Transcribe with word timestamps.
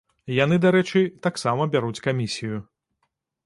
Яны, 0.43 0.55
дарэчы, 0.63 1.03
таксама 1.27 1.69
бяруць 1.75 2.03
камісію. 2.09 2.55